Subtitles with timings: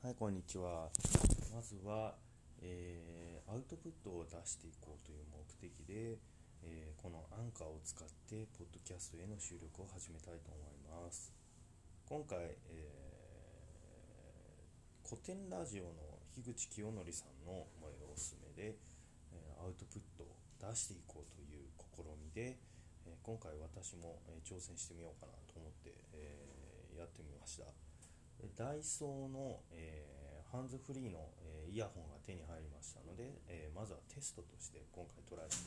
[0.00, 0.88] はい、こんにちは。
[1.52, 2.16] まずは、
[2.62, 6.16] えーアウトプットを出していこうという目的で、
[6.64, 11.36] えーこのアンカーを使って、ポッドキャストへの収録を始めたいと思います。
[12.08, 18.80] 今回、えー古典ラジオの樋口清則さんのまあおすすめで、
[19.36, 20.32] えアウトプットを
[20.64, 22.56] 出していこうという試みで、
[23.04, 27.89] え今回私も、え挑戦してみようかなと思って、えやってみました。
[28.56, 35.59] ダイソーの、えーハンズフリーの、えーイヤホンが手に入りましたので、えーまずはテストとして今回トライし